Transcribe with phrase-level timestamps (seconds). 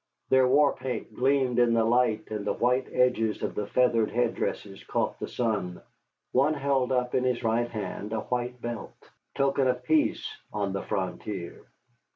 [0.29, 4.33] Their war paint gleamed in the light, and the white edges of the feathered head
[4.33, 5.79] dresses caught the sun.
[6.31, 8.95] One held up in his right hand a white belt,
[9.35, 11.67] token of peace on the frontier.